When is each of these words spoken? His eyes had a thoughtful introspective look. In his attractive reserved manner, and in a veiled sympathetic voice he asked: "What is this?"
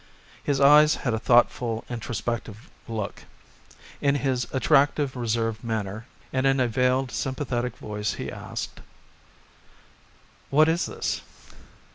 His 0.43 0.59
eyes 0.59 0.95
had 1.05 1.13
a 1.13 1.19
thoughtful 1.19 1.85
introspective 1.87 2.71
look. 2.87 3.25
In 4.01 4.15
his 4.15 4.47
attractive 4.51 5.15
reserved 5.15 5.63
manner, 5.63 6.07
and 6.33 6.47
in 6.47 6.59
a 6.59 6.67
veiled 6.67 7.11
sympathetic 7.11 7.77
voice 7.77 8.13
he 8.13 8.31
asked: 8.31 8.79
"What 10.49 10.67
is 10.67 10.87
this?" 10.87 11.21